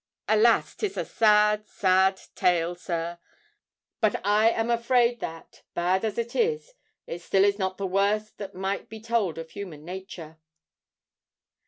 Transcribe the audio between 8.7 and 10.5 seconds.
be told of human nature."